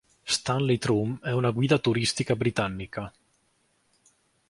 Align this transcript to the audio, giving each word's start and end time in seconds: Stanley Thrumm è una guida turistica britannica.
Stanley 0.23 0.79
Thrumm 0.79 1.19
è 1.21 1.29
una 1.31 1.51
guida 1.51 1.77
turistica 1.77 2.35
britannica. 2.35 3.13